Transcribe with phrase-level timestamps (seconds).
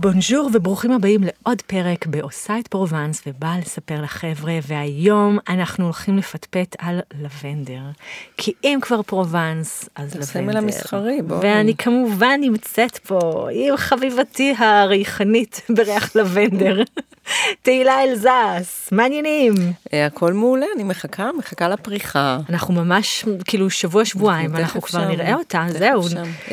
[0.00, 6.76] בונז'ור וברוכים הבאים לעוד פרק בעושה את פרובנס ובאה לספר לחבר'ה, והיום אנחנו הולכים לפטפט
[6.78, 7.80] על לבנדר.
[8.36, 10.22] כי אם כבר פרובנס, אז לבנדר.
[10.22, 11.38] הסמל המסחרי, בואי.
[11.42, 16.82] ואני כמובן נמצאת פה עם חביבתי הריחנית בריח לבנדר,
[17.62, 19.54] תהילה אלזס, מה העניינים.
[19.92, 22.38] אה, הכל מעולה, אני מחכה, מחכה לפריחה.
[22.50, 26.02] אנחנו ממש, כאילו שבוע שבועיים, אנחנו כבר נראה אותה, זהו.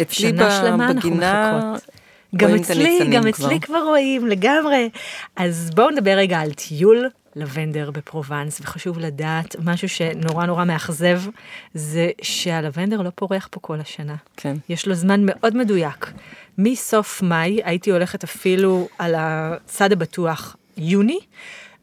[0.01, 1.86] אצלי שנה שלמה אנחנו בגינה מחכות.
[2.35, 3.45] גם אצלי, גם כבר.
[3.47, 4.89] אצלי כבר רואים לגמרי.
[5.35, 11.21] אז בואו נדבר רגע על טיול לבנדר בפרובנס, וחשוב לדעת, משהו שנורא נורא מאכזב,
[11.73, 14.15] זה שהלבנדר לא פורח פה כל השנה.
[14.37, 14.55] כן.
[14.69, 16.11] יש לו זמן מאוד מדויק.
[16.57, 21.19] מסוף מאי הייתי הולכת אפילו על הצד הבטוח, יוני,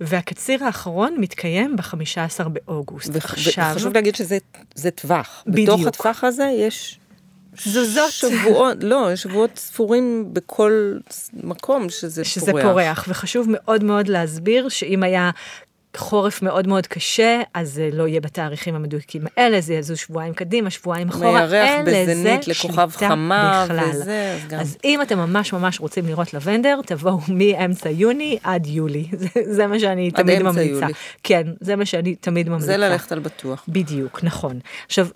[0.00, 3.10] והקציר האחרון מתקיים ב-15 באוגוסט.
[3.12, 4.38] וח- עכשיו, וחשוב להגיד שזה
[4.74, 5.44] זה טווח.
[5.46, 5.68] בדיוק.
[5.78, 6.98] בתוך הטווח הזה יש
[7.64, 8.10] זוזות.
[8.10, 10.94] שבועות, לא, שבועות ספורים בכל
[11.34, 12.62] מקום שזה, שזה פורח.
[12.64, 15.30] פורח, וחשוב מאוד מאוד להסביר שאם היה
[15.96, 20.70] חורף מאוד מאוד קשה, אז זה לא יהיה בתאריכים המדויקים האלה, זה יזוז שבועיים קדימה,
[20.70, 23.88] שבועיים אחורה, אין לזה שליטה חמה בכלל.
[23.90, 24.02] וזה,
[24.42, 29.06] אז גם- אז אם אתם ממש ממש רוצים לראות לבנדר, תבואו מאמצע יוני עד יולי,
[29.20, 30.80] זה, זה מה שאני עד תמיד אמצע ממליצה.
[30.80, 30.92] יולי.
[31.22, 32.66] כן, זה מה שאני תמיד ממליצה.
[32.66, 33.64] זה ללכת על בטוח.
[33.68, 34.58] בדיוק, נכון.
[34.86, 35.08] עכשיו,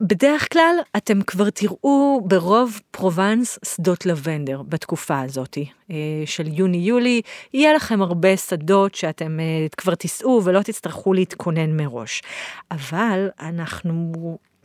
[0.00, 5.58] בדרך כלל אתם כבר תראו ברוב פרובנס שדות לבנדר בתקופה הזאת
[5.90, 7.20] אה, של יוני-יולי,
[7.54, 12.22] יהיה לכם הרבה שדות שאתם אה, כבר תיסעו ולא תצטרכו להתכונן מראש.
[12.70, 14.12] אבל אנחנו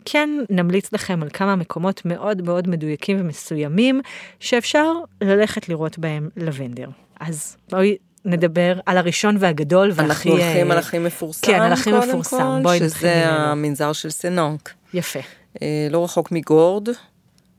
[0.05, 4.01] כן נמליץ לכם על כמה מקומות מאוד מאוד מדויקים ומסוימים
[4.39, 6.89] שאפשר ללכת לראות בהם לבנדר.
[7.19, 10.03] אז בואי נדבר על הראשון והגדול והכי...
[10.03, 12.59] אנחנו הולכים אה, על הכי מפורסם, כן, על הכי מפורסם.
[12.63, 13.29] בואי נתחיל שזה.
[13.29, 14.73] המנזר של סנונק.
[14.93, 15.19] יפה,
[15.61, 16.89] אה, לא רחוק מגורד,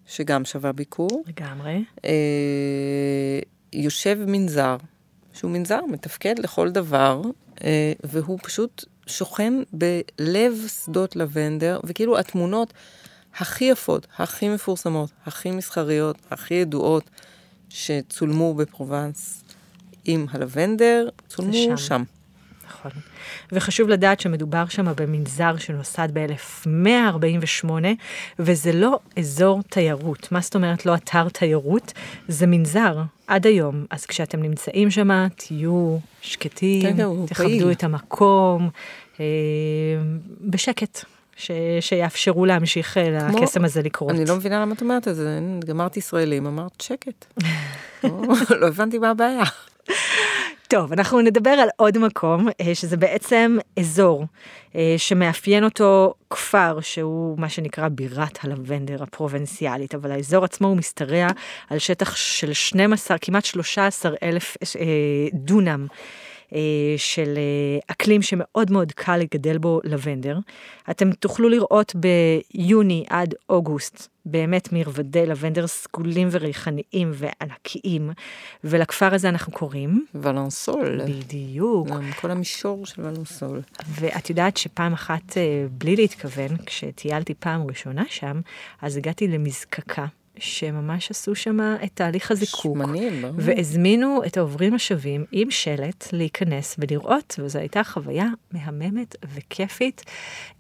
[0.06, 1.24] שגם שווה ביקור.
[1.26, 1.84] לגמרי.
[2.04, 2.10] אה,
[3.72, 4.76] יושב מנזר,
[5.32, 7.20] שהוא מנזר מתפקד לכל דבר,
[8.04, 12.72] והוא פשוט שוכן בלב שדות לבנדר, וכאילו התמונות
[13.38, 17.10] הכי יפות, הכי מפורסמות, הכי מסחריות, הכי ידועות,
[17.68, 19.44] שצולמו בפרובנס
[20.06, 21.76] עם הלבנדר, צולמו שם.
[21.76, 22.02] שם.
[22.70, 22.90] נכון.
[23.52, 27.70] וחשוב לדעת שמדובר שם במנזר שנוסד ב-1148,
[28.38, 30.32] וזה לא אזור תיירות.
[30.32, 31.92] מה זאת אומרת לא אתר תיירות?
[32.28, 33.84] זה מנזר עד היום.
[33.90, 36.96] אז כשאתם נמצאים שם, תהיו שקטים, כן,
[37.26, 37.70] תכבדו פעיל.
[37.70, 38.70] את המקום,
[39.20, 39.24] אה,
[40.40, 41.04] בשקט,
[41.36, 41.50] ש-
[41.80, 44.10] שיאפשרו להמשיך אה, כמו- לקסם הזה לקרות.
[44.10, 47.26] אני לא מבינה למה את אומרת את זה, גמרת ישראלים, אמרת שקט.
[48.04, 48.10] לא,
[48.60, 49.42] לא הבנתי מה הבעיה.
[50.68, 54.24] טוב, אנחנו נדבר על עוד מקום, אה, שזה בעצם אזור
[54.76, 61.26] אה, שמאפיין אותו כפר, שהוא מה שנקרא בירת הלבנדר הפרובנציאלית, אבל האזור עצמו הוא משתרע
[61.70, 64.84] על שטח של 12, כמעט 13 אלף אה,
[65.32, 65.86] דונם.
[66.52, 66.58] אה,
[66.96, 70.38] של אה, אקלים שמאוד מאוד קל לגדל בו לבנדר.
[70.90, 78.10] אתם תוכלו לראות ביוני עד אוגוסט באמת מרבדי לבנדר סגולים וריחניים וענקיים,
[78.64, 81.88] ולכפר הזה אנחנו קוראים, ולנסול, בדיוק,
[82.20, 83.60] כל המישור של ולנסול.
[83.88, 88.40] ואת יודעת שפעם אחת, אה, בלי להתכוון, כשטיילתי פעם ראשונה שם,
[88.82, 90.06] אז הגעתי למזקקה,
[90.38, 92.76] שממש עשו שם את תהליך הזיקוק.
[92.76, 93.34] שמנים, ברור.
[93.38, 100.02] והזמינו את העוברים השווים עם שלט להיכנס ולראות, וזו הייתה חוויה מהממת וכיפית.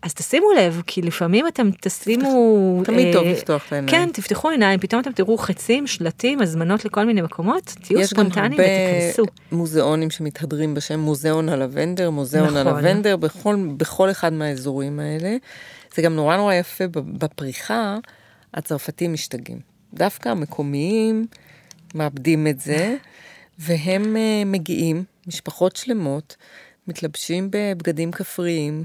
[0.02, 2.82] אז תשימו לב, כי לפעמים אתם תשימו...
[2.84, 3.90] תמיד אה, טוב לפתוח את העיניים.
[3.90, 8.20] כן, תפתחו עיניים, פתאום אתם תראו חצים, שלטים, הזמנות לכל מיני מקומות, תהיו יש גם
[8.20, 9.24] ספונטניים הרבה ותיכנסו.
[9.52, 12.56] מוזיאונים שמתהדרים בשם מוזיאון הלבנדר, מוזיאון נכון.
[12.66, 15.36] הלבנדר, בכל, בכל אחד מהאזורים האלה.
[15.94, 17.96] זה גם נורא נורא יפה, בפריחה,
[18.56, 19.60] הצרפתים משתגעים.
[19.94, 21.26] דווקא המקומיים
[21.94, 22.96] מאבדים את זה,
[23.58, 26.36] והם אה, מגיעים, משפחות שלמות,
[26.88, 28.84] מתלבשים בבגדים כפריים,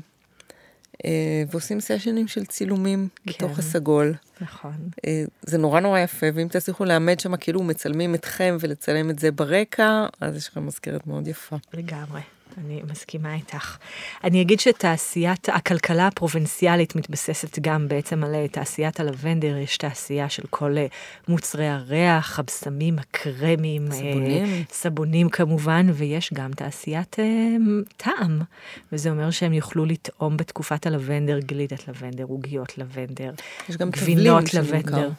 [1.05, 3.59] אה, ועושים סשנים של צילומים בתוך כן.
[3.59, 4.13] הסגול.
[4.41, 4.89] נכון.
[5.05, 9.31] אה, זה נורא נורא יפה, ואם תצליחו לעמד שם כאילו מצלמים אתכם ולצלם את זה
[9.31, 11.55] ברקע, אז יש לכם מזכרת מאוד יפה.
[11.73, 12.21] לגמרי.
[12.57, 13.77] אני מסכימה איתך.
[14.23, 20.43] אני אגיד שתעשיית, הכלכלה הפרובינציאלית מתבססת גם בעצם על אה, תעשיית הלבנדר, יש תעשייה של
[20.49, 20.85] כל אה,
[21.27, 24.63] מוצרי הריח, הבשמים, הקרמים, אה, סבונים.
[24.71, 27.55] סבונים כמובן, ויש גם תעשיית אה,
[27.97, 28.41] טעם,
[28.91, 33.31] וזה אומר שהם יוכלו לטעום בתקופת הלבנדר גלידת לבנדר, עוגיות לבנדר,
[33.69, 34.53] יש גם גבינות.
[34.53, 35.09] לבנדר.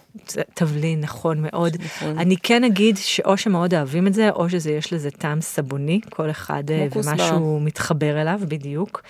[0.54, 1.76] תבלין, נכון מאוד.
[1.84, 2.18] נכון.
[2.18, 6.30] אני כן אגיד שאו שמאוד אוהבים את זה, או שזה יש לזה טעם סבוני, כל
[6.30, 9.02] אחד אה, ומה משהו מתחבר אליו, בדיוק.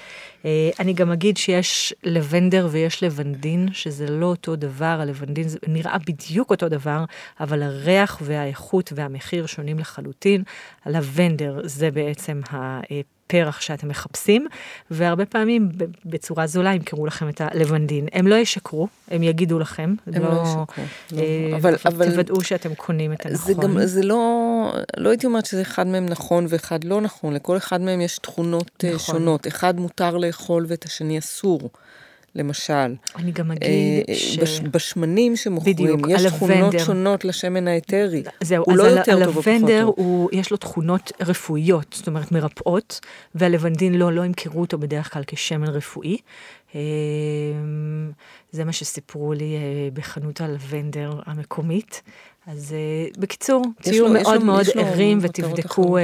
[0.44, 6.50] אה, אני גם אגיד שיש לבנדר ויש לבנדין, שזה לא אותו דבר, הלבנדין נראה בדיוק
[6.50, 7.04] אותו דבר,
[7.40, 10.42] אבל הריח והאיכות והמחיר שונים לחלוטין.
[10.84, 12.80] הלבנדר זה בעצם ה...
[13.32, 14.46] הפרח שאתם מחפשים,
[14.90, 15.68] והרבה פעמים
[16.04, 18.06] בצורה זולה ימכרו לכם את הלבנדין.
[18.12, 19.94] הם לא ישקרו, הם יגידו לכם.
[20.06, 20.84] הם לא, לא ישקרו.
[21.12, 21.18] לא.
[21.18, 22.10] אה, אבל, אבל...
[22.10, 23.46] תוודאו שאתם קונים את הנכון.
[23.46, 27.56] זה גם, זה לא, לא הייתי אומרת שזה אחד מהם נכון ואחד לא נכון, לכל
[27.56, 29.14] אחד מהם יש תכונות אה, נכון.
[29.14, 29.46] שונות.
[29.46, 31.70] אחד מותר לאכול ואת השני אסור.
[32.34, 32.94] למשל.
[33.16, 34.38] אני גם אגיד אה, ש...
[34.38, 36.36] בש, בשמנים שמוכרים, בדיוק, יש הלבנדר.
[36.38, 38.22] תכונות שונות לשמן האתרי.
[38.40, 39.94] זהו, הוא לא יותר טוב או פחות טוב.
[39.96, 43.00] הוא, יש לו תכונות רפואיות, זאת אומרת מרפאות,
[43.34, 46.16] והלבנדין לא, לא ימכרו אותו בדרך כלל כשמן רפואי.
[46.74, 46.80] אה,
[48.52, 52.02] זה מה שסיפרו לי אה, בחנות הלבנדר המקומית.
[52.46, 52.74] אז
[53.18, 55.98] בקיצור, תהיו מאוד מאוד ערים ותבדקו.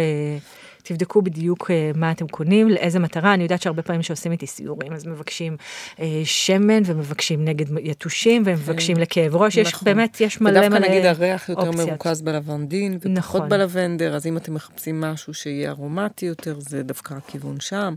[0.88, 3.34] תבדקו בדיוק אה, מה אתם קונים, לאיזה מטרה.
[3.34, 5.56] אני יודעת שהרבה פעמים שעושים איתי סיורים, אז מבקשים
[6.00, 9.02] אה, שמן ומבקשים נגד יתושים ומבקשים כן.
[9.02, 9.56] לכאב ראש.
[9.56, 9.84] יש נכון.
[9.84, 10.82] באמת, יש מלא מלא אופציות.
[10.82, 13.48] ודווקא נגיד הריח יותר מרוכז בלבנדין ופחות נכון.
[13.48, 17.94] בלבנדר, אז אם אתם מחפשים משהו שיהיה ארומטי יותר, זה דווקא הכיוון שם.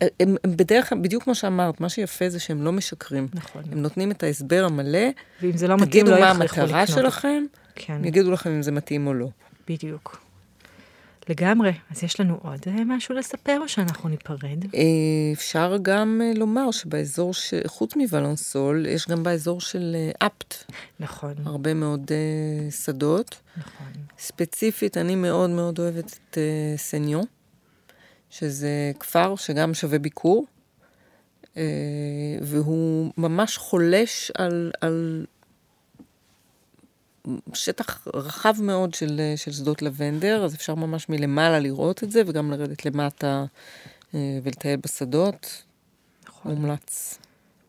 [0.00, 3.28] הם, הם בדרך כלל, בדיוק כמו שאמרת, מה שיפה זה שהם לא משקרים.
[3.34, 3.62] נכון.
[3.72, 5.08] הם נותנים את ההסבר המלא.
[5.42, 6.50] ואם זה לא מתאים, לא יכריחו לקנות.
[6.50, 7.44] תגידו מה המטרה שלכם,
[7.74, 8.04] כן.
[8.04, 9.28] יגידו לכם אם זה מתאים או לא.
[9.68, 10.25] בדיוק.
[11.28, 11.72] לגמרי.
[11.90, 14.64] אז יש לנו עוד אה, משהו לספר או שאנחנו ניפרד?
[14.74, 14.80] אה,
[15.32, 17.54] אפשר גם אה, לומר שבאזור, ש...
[17.66, 20.54] חוץ מוולנסול, יש גם באזור של אפט.
[21.00, 21.34] נכון.
[21.44, 22.10] הרבה מאוד
[22.70, 23.38] שדות.
[23.56, 23.86] נכון.
[24.18, 26.38] ספציפית, אני מאוד מאוד אוהבת את
[26.76, 27.24] סניון,
[28.30, 30.46] שזה כפר שגם שווה ביקור.
[32.42, 35.26] והוא ממש חולש על, על
[37.54, 42.50] שטח רחב מאוד של, של שדות לבנדר, אז אפשר ממש מלמעלה לראות את זה, וגם
[42.50, 43.44] לרדת למטה
[44.14, 45.62] אה, ולטייל בשדות.
[46.28, 46.52] נכון.
[46.54, 47.18] מומלץ.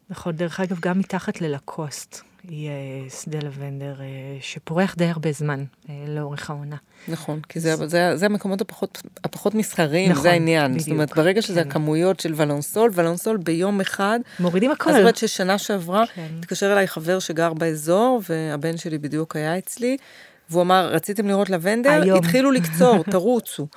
[0.09, 4.06] נכון, דרך אגב, גם מתחת ללקוסט יהיה שדה לבנדר אה,
[4.42, 6.75] שפורח די הרבה זמן אה, לאורך העונה.
[7.07, 10.72] נכון, כי זה, זה, זה המקומות הפחות, הפחות מסחריים, נכון, זה העניין.
[10.72, 10.84] בדיוק.
[10.84, 11.69] זאת אומרת, ברגע שזה כן.
[11.69, 14.19] הכמויות של ולונסול, ולונסול ביום אחד...
[14.39, 14.89] מורידים הכל.
[14.89, 16.28] אז זאת אומרת ששנה שעברה, כן.
[16.39, 19.98] התקשר אליי חבר שגר באזור, והבן שלי בדיוק היה אצלי,
[20.50, 21.90] והוא אמר, רציתם לראות לבנדר?
[21.90, 22.18] היום.
[22.18, 23.68] התחילו לקצור, תרוצו.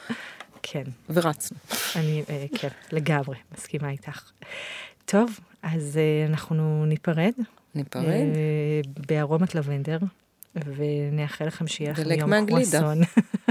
[0.63, 0.85] כן.
[1.11, 1.59] ורצנו.
[1.97, 4.31] אני, אה, כן, לגמרי, מסכימה איתך.
[5.05, 5.99] טוב, אז
[6.29, 7.33] אנחנו ניפרד.
[7.75, 8.05] ניפרד.
[8.05, 9.99] אה, בארומת לבנדר,
[10.55, 12.99] ונאחל לכם שיהיה לכם יום קסום.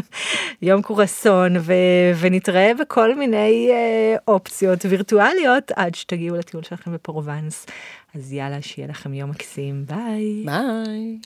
[0.61, 1.73] יום קסום, ו-
[2.19, 7.65] ונתראה בכל מיני אה, אופציות וירטואליות עד שתגיעו לטיול שלכם בפרובנס.
[8.15, 10.43] אז יאללה, שיהיה לכם יום מקסים, ביי.
[10.45, 11.17] ביי.